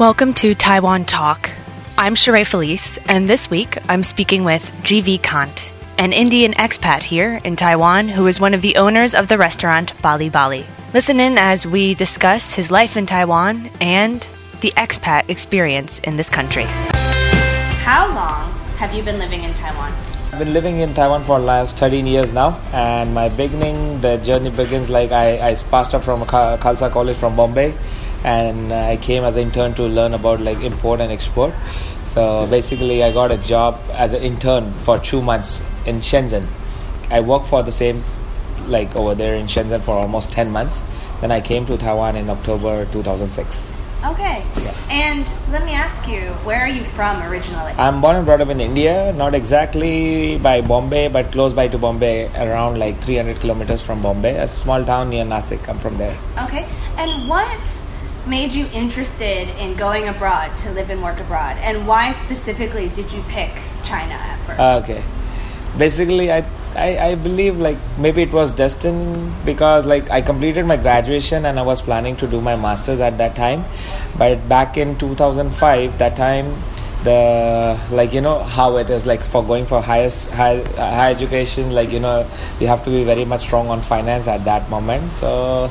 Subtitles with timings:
[0.00, 1.50] Welcome to Taiwan Talk.
[1.98, 7.38] I'm Sheree Felice, and this week I'm speaking with GV Kant, an Indian expat here
[7.44, 10.64] in Taiwan who is one of the owners of the restaurant Balle Balle.
[10.94, 14.26] Listen in as we discuss his life in Taiwan and
[14.62, 16.64] the expat experience in this country.
[17.84, 19.92] How long have you been living in Taiwan?
[20.32, 24.48] I've been living in Taiwan for last 13 years now, and my beginning, the journey
[24.48, 27.74] begins like I, I passed out from Khalsa College from Bombay,
[28.24, 31.54] and I came as an intern to learn about like import and export.
[32.04, 36.46] So basically, I got a job as an intern for two months in Shenzhen.
[37.10, 38.02] I worked for the same,
[38.66, 40.82] like over there in Shenzhen for almost 10 months.
[41.20, 43.72] Then I came to Taiwan in October 2006.
[44.02, 44.42] Okay.
[44.56, 44.74] Yeah.
[44.90, 47.72] And let me ask you, where are you from originally?
[47.72, 51.76] I'm born and brought up in India, not exactly by Bombay, but close by to
[51.76, 55.68] Bombay, around like 300 kilometers from Bombay, a small town near Nasik.
[55.68, 56.18] I'm from there.
[56.38, 56.66] Okay.
[56.96, 57.46] And what
[58.30, 61.58] made you interested in going abroad to live and work abroad?
[61.58, 63.50] And why specifically did you pick
[63.82, 64.60] China at first?
[64.60, 65.02] Ah, okay.
[65.76, 70.76] Basically, I, I, I believe like maybe it was destined because like I completed my
[70.76, 73.64] graduation and I was planning to do my masters at that time,
[74.16, 76.62] but back in 2005, that time
[77.02, 81.70] the like you know how it is like for going for highest high high education
[81.70, 82.28] like you know
[82.60, 85.70] you have to be very much strong on finance at that moment so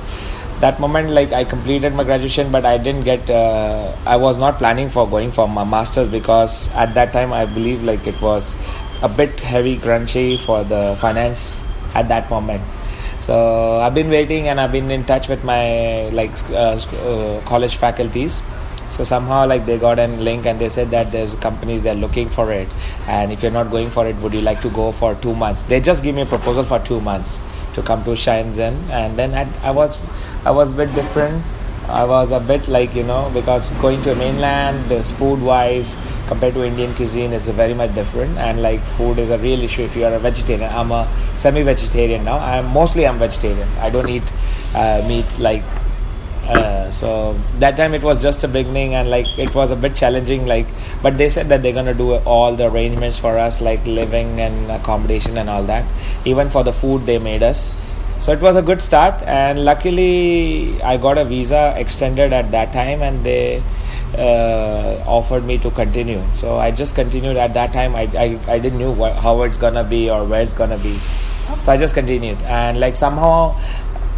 [0.61, 4.57] that moment like i completed my graduation but i didn't get uh, i was not
[4.57, 8.57] planning for going for my masters because at that time i believe like it was
[9.01, 11.61] a bit heavy crunchy for the finance
[11.95, 12.61] at that moment.
[13.19, 17.75] So i've been waiting and i've been in touch with my like uh, uh, college
[17.75, 18.41] faculties.
[18.89, 22.27] So somehow like they got a link and they said that there's companies they're looking
[22.27, 22.67] for it.
[23.07, 25.61] And if you're not going for it would you like to go for two months?
[25.63, 27.39] They just give me a proposal for two months
[27.79, 29.99] to come to Shenzhen and then I, I was
[30.45, 31.43] I was a bit different.
[31.87, 35.95] I was a bit like you know because going to mainland food wise
[36.27, 38.37] compared to Indian cuisine is very much different.
[38.37, 40.71] And like food is a real issue if you are a vegetarian.
[40.71, 42.37] I'm a semi-vegetarian now.
[42.37, 43.67] I'm mostly I'm vegetarian.
[43.79, 44.23] I don't eat
[44.75, 45.63] uh, meat like
[46.49, 49.95] uh, so that time it was just a beginning and like it was a bit
[49.95, 50.65] challenging like
[51.03, 54.71] but they said that they're gonna do all the arrangements for us like living and
[54.71, 55.85] accommodation and all that.
[56.25, 57.71] Even for the food they made us.
[58.19, 62.73] So it was a good start and luckily i got a visa extended at that
[62.73, 63.63] time and they
[64.17, 66.21] uh, offered me to continue.
[66.35, 67.95] So i just continued at that time.
[67.95, 70.99] I, I, I didn't know what, how it's gonna be or where it's gonna be.
[71.61, 72.41] So i just continued.
[72.43, 73.55] And like somehow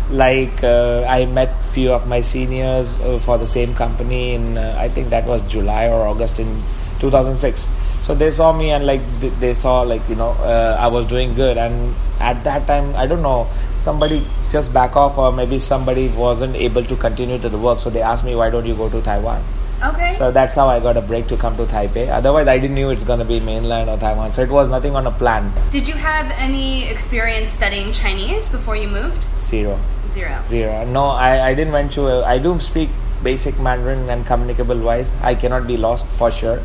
[0.09, 4.75] like uh, I met few of my seniors uh, for the same company in uh,
[4.77, 6.61] I think that was July or August in
[6.99, 7.69] 2006.
[8.01, 11.05] So they saw me and like th- they saw like you know uh, I was
[11.07, 13.47] doing good and at that time I don't know
[13.77, 17.89] somebody just back off or maybe somebody wasn't able to continue to the work so
[17.89, 19.43] they asked me why don't you go to Taiwan.
[19.83, 20.13] Okay.
[20.13, 22.09] So that's how I got a break to come to Taipei.
[22.09, 24.31] Otherwise, I didn't knew it's gonna be mainland or Taiwan.
[24.31, 25.51] So it was nothing on a plan.
[25.71, 29.23] Did you have any experience studying Chinese before you moved?
[29.37, 29.79] Zero.
[30.09, 30.41] Zero.
[30.47, 30.85] Zero.
[30.85, 32.07] No, I, I didn't went to.
[32.07, 32.89] A, I do speak
[33.23, 35.13] basic Mandarin and communicable wise.
[35.21, 36.61] I cannot be lost for sure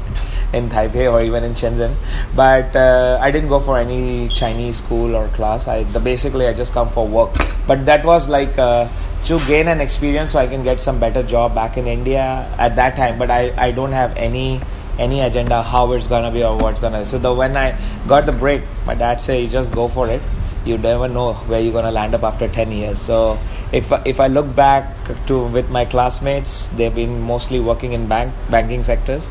[0.52, 1.94] in Taipei or even in Shenzhen.
[2.34, 5.68] But uh, I didn't go for any Chinese school or class.
[5.68, 7.34] I the, basically I just come for work.
[7.66, 8.58] But that was like.
[8.58, 8.88] Uh,
[9.24, 12.76] to gain an experience so I can get some better job back in India at
[12.76, 13.18] that time.
[13.18, 14.60] But I, I don't have any
[14.98, 16.98] any agenda how it's gonna be or what's gonna.
[16.98, 17.04] Be.
[17.04, 20.22] So the when I got the break, my dad said, "You just go for it.
[20.64, 23.38] You never know where you're gonna land up after ten years." So
[23.72, 24.94] if if I look back
[25.26, 29.28] to with my classmates, they've been mostly working in bank banking sectors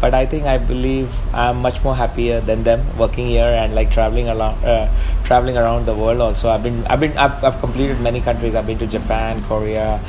[0.00, 3.90] but I think I believe I'm much more happier than them working here and like
[3.90, 4.92] traveling around, uh,
[5.26, 6.20] traveling around the world.
[6.20, 8.54] Also, I've been, I've been, I've, I've, completed many countries.
[8.54, 10.00] I've been to Japan, Korea,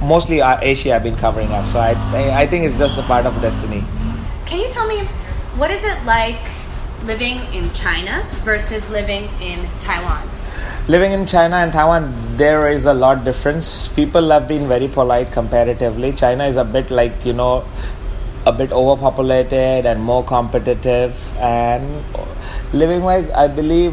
[0.00, 0.94] mostly uh, Asia.
[0.94, 1.66] I've been covering up.
[1.68, 1.92] So I,
[2.42, 3.82] I think it's just a part of destiny.
[4.46, 5.04] Can you tell me
[5.56, 6.40] what is it like
[7.04, 10.28] living in China versus living in Taiwan?
[10.88, 13.88] living in China and Taiwan, there is a lot difference.
[13.88, 16.12] People have been very polite comparatively.
[16.12, 17.64] China is a bit like you know
[18.46, 22.04] a bit overpopulated and more competitive and
[22.72, 23.92] living wise i believe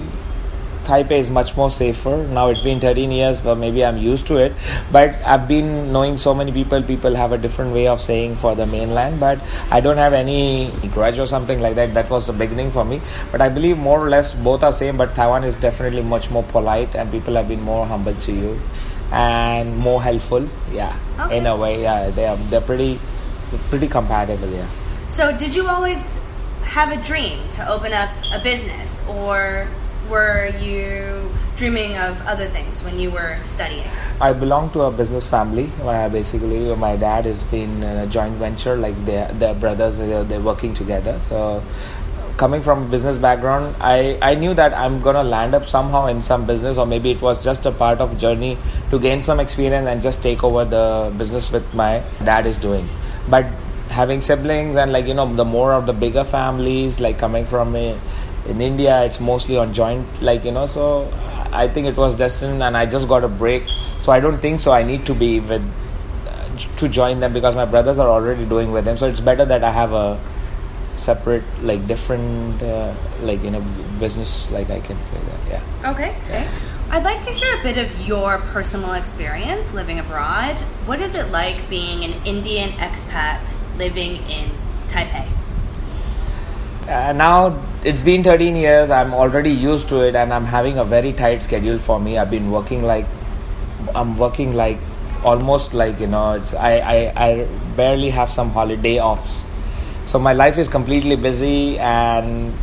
[0.83, 2.15] taipei is much more safer.
[2.37, 4.53] Now it's been 13 years but maybe i'm used to it.
[4.91, 8.55] But i've been knowing so many people people have a different way of saying for
[8.55, 9.39] the mainland but
[9.71, 11.93] i don't have any grudge or something like that.
[11.93, 13.01] That was the beginning for me.
[13.31, 16.43] But i believe more or less both are same but taiwan is definitely much more
[16.43, 18.59] polite and people have been more humble to you
[19.11, 20.47] and more helpful.
[20.71, 21.37] Yeah okay.
[21.37, 21.81] in a way.
[21.81, 22.99] Yeah they are they're pretty
[23.69, 24.67] pretty compatible yeah.
[25.07, 26.19] So did you always
[26.63, 29.67] have a dream to open up a business or
[30.09, 33.87] were you dreaming of other things when you were studying?
[34.19, 35.71] I belong to a business family.
[36.11, 40.73] Basically, my dad has been in a joint venture, like their brothers, they're, they're working
[40.73, 41.19] together.
[41.19, 41.63] So,
[42.37, 46.21] coming from a business background, I I knew that I'm gonna land up somehow in
[46.21, 48.57] some business, or maybe it was just a part of journey
[48.89, 52.87] to gain some experience and just take over the business with my dad is doing.
[53.29, 53.45] But
[53.89, 57.75] having siblings and like you know the more of the bigger families, like coming from
[57.75, 57.99] a
[58.45, 60.65] in India, it's mostly on joint, like you know.
[60.65, 61.09] So
[61.51, 63.63] I think it was destined, and I just got a break.
[63.99, 64.71] So I don't think so.
[64.71, 65.61] I need to be with
[66.27, 68.97] uh, to join them because my brothers are already doing with them.
[68.97, 70.19] So it's better that I have a
[70.97, 73.61] separate, like different, uh, like you know,
[73.99, 74.51] business.
[74.51, 75.39] Like I can say that.
[75.49, 75.91] Yeah.
[75.91, 76.15] Okay.
[76.25, 76.47] Okay.
[76.89, 80.57] I'd like to hear a bit of your personal experience living abroad.
[80.85, 84.51] What is it like being an Indian expat living in
[84.89, 85.27] Taipei?
[86.87, 88.89] Uh, now it's been 13 years.
[88.89, 92.17] I'm already used to it and i'm having a very tight schedule for me.
[92.17, 93.05] I've been working like
[93.95, 94.77] i'm working like
[95.23, 97.45] almost like you know it's i i, I
[97.75, 99.45] barely have some holiday offs.
[100.05, 102.53] So my life is completely busy and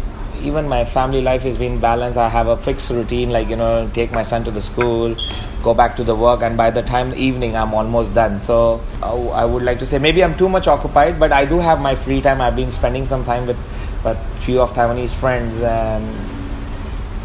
[0.42, 2.16] even my family life has been balanced.
[2.16, 5.16] I have a fixed routine like you know take my son to the school
[5.62, 8.38] go back to the work and by the time evening i'm almost done.
[8.38, 11.58] So uh, i would like to say maybe i'm too much occupied but i do
[11.58, 12.40] have my free time.
[12.40, 13.56] I've been spending some time with
[14.02, 16.04] but few of Taiwanese friends and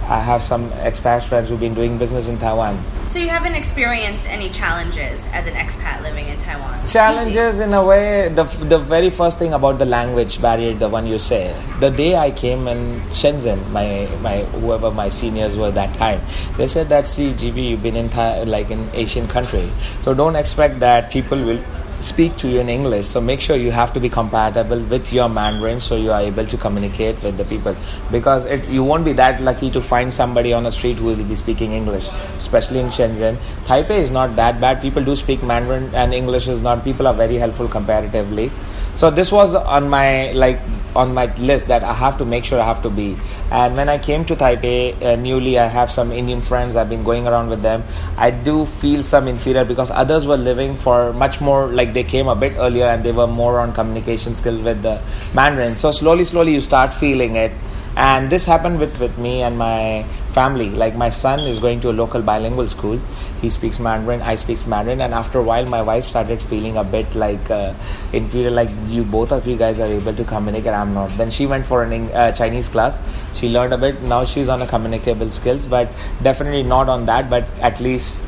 [0.08, 2.80] I have some expat friends who've been doing business in Taiwan.
[3.08, 6.86] So you haven't experienced any challenges as an expat living in Taiwan?
[6.86, 7.64] Challenges Easy.
[7.64, 8.30] in a way.
[8.30, 11.56] The the very first thing about the language barrier, the one you say.
[11.80, 16.22] The day I came in Shenzhen, my my whoever my seniors were that time,
[16.58, 19.68] they said that see, GV, you've been in Thai, like an Asian country,
[20.02, 21.64] so don't expect that people will
[22.06, 23.08] speak to you in English.
[23.08, 26.46] So make sure you have to be compatible with your Mandarin so you are able
[26.46, 27.76] to communicate with the people.
[28.12, 31.24] Because it, you won't be that lucky to find somebody on the street who will
[31.24, 32.08] be speaking English,
[32.38, 33.38] especially in Shenzhen.
[33.66, 34.82] Taipei is not that bad.
[34.82, 36.84] People do speak Mandarin and English is not.
[36.84, 38.52] People are very helpful comparatively.
[38.96, 40.60] So this was on my like
[40.96, 43.18] on my list that I have to make sure I have to be.
[43.52, 46.78] And when I came to Taipei uh, newly, I have some Indian friends.
[46.78, 47.84] I've been going around with them.
[48.18, 52.30] I do feel some inferior because others were living for much more like they came
[52.30, 55.02] a bit earlier and they were more on communication skills with the
[55.34, 55.76] Mandarin.
[55.76, 57.52] So slowly, slowly, you start feeling it
[57.98, 60.70] and this happened with, with me and my family.
[60.84, 63.00] Like my son is going to a local bilingual school.
[63.42, 65.02] He speaks mandarin i speak mandarin.
[65.08, 67.74] And after a while my wife started feeling a bit like uh,
[68.22, 70.74] inferior like you both of you guys are able to communicate.
[70.82, 71.18] I'm not.
[71.24, 73.00] Then she went for an uh, chinese class.
[73.42, 74.02] She learned a bit.
[74.16, 75.92] Now she's on a communicable skills but
[76.30, 77.30] definitely not on that.
[77.36, 78.20] But at least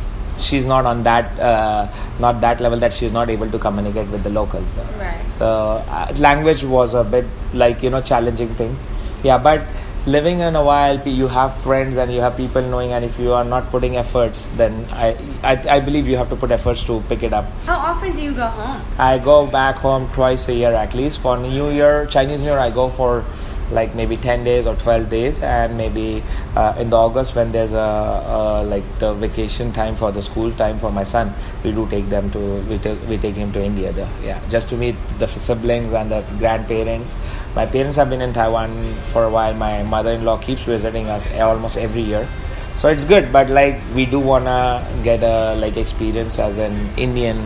[0.48, 1.88] she's not on that uh,
[2.20, 4.92] not that level that she's not able to communicate with the locals though.
[5.00, 5.32] right.
[5.40, 8.78] So uh, language was a bit like you know challenging thing.
[9.24, 9.64] Yeah but
[10.08, 13.34] living in a while you have friends and you have people knowing and if you
[13.34, 15.08] are not putting efforts then I,
[15.44, 17.46] I i believe you have to put efforts to pick it up.
[17.66, 18.82] How often do you go home?
[18.98, 21.20] I go back home twice a year at least.
[21.20, 23.26] For new year chinese new year i go for
[23.72, 26.24] like maybe 10 days or 12 days and maybe
[26.56, 30.52] uh, in the august when there's a, a, like the vacation time for the school
[30.54, 31.34] time for my son
[31.64, 34.40] we do take them to we, take we take him to india there yeah.
[34.50, 37.16] Just to meet the siblings and the grandparents.
[37.56, 39.54] My parents have been in taiwan for a while.
[39.54, 42.28] My mother-in-law keeps visiting us almost every year.
[42.76, 47.40] So it's good but like we do wanna get a like experience as an indian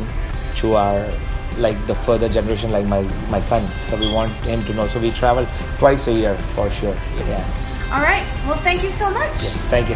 [0.55, 1.07] to our
[1.57, 4.99] like the further generation like my my son so we want him to know so
[4.99, 5.45] we travel
[5.77, 6.95] twice a year for sure
[7.27, 9.95] yeah all right well thank you so much yes thank you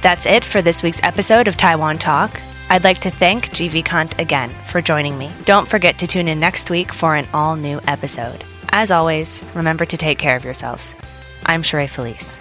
[0.00, 4.18] that's it for this week's episode of taiwan talk I'd like to thank GV Kant
[4.20, 5.30] again for joining me.
[5.44, 8.42] Don't forget to tune in next week for an all new episode.
[8.70, 10.92] As always, remember to take care of yourselves.
[11.44, 12.38] I'm Sheree Felice.